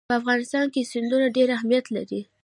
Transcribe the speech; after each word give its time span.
په 0.09 0.13
افغانستان 0.21 0.65
کې 0.73 0.89
سیندونه 0.91 1.27
ډېر 1.35 1.47
اهمیت 1.57 1.85
لري. 1.95 2.21